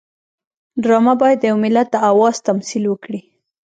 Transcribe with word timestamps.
ډرامه 0.81 1.13
باید 1.21 1.37
د 1.39 1.43
یو 1.51 1.57
ملت 1.65 1.87
د 1.91 1.95
آواز 2.11 2.35
تمثیل 2.47 2.83
وکړي 2.87 3.19